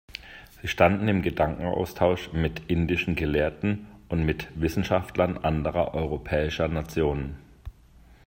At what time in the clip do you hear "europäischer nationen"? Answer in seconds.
5.93-7.37